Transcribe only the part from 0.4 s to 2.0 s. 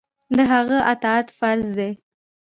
هغه اطاعت فرض دی.